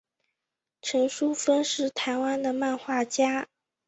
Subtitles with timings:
[0.81, 3.45] 陈淑芬是台湾的漫画家。